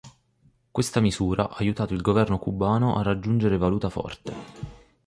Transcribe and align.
Questa 0.71 0.99
misura 0.99 1.47
ha 1.49 1.57
aiutato 1.59 1.93
il 1.93 2.01
governo 2.01 2.39
cubano 2.39 2.95
a 2.97 3.03
raccogliere 3.03 3.55
valuta 3.55 3.91
forte. 3.91 4.33